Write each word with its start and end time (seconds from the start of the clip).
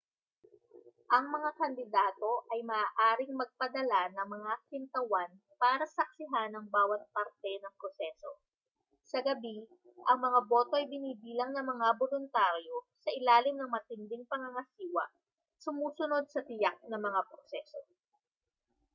ang 1.15 1.25
mga 1.35 1.51
kandidato 1.61 2.31
ay 2.51 2.61
maaaring 2.71 3.33
magpadala 3.41 4.01
ng 4.15 4.27
mga 4.35 4.53
kinatawan 4.73 5.31
para 5.63 5.85
saksihan 5.97 6.51
ang 6.57 6.65
bawat 6.75 7.03
parte 7.15 7.51
ng 7.61 7.69
proseso 7.79 8.31
sa 9.11 9.19
gabi 9.27 9.55
ang 10.09 10.19
mga 10.25 10.39
boto 10.51 10.73
ay 10.81 10.89
binibilang 10.93 11.51
ng 11.53 11.67
mga 11.73 11.87
boluntaryo 12.01 12.77
sa 13.03 13.09
ilalim 13.19 13.55
ng 13.61 13.69
matinding 13.75 14.23
pangangasiwa 14.31 15.03
sumusunod 15.63 16.23
sa 16.33 16.41
tiyak 16.49 16.77
na 16.89 16.97
mga 17.05 17.21
proseso 17.29 17.79